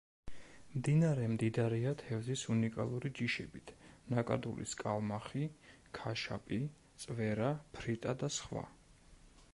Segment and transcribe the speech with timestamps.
[0.75, 3.75] მდინარე მდიდარია თევზის უნიკალური ჯიშებით:
[4.15, 5.45] ნაკადულის კალმახი,
[5.99, 6.63] ქაშაპი,
[7.05, 8.69] წვერა, ფრიტა და სხვა.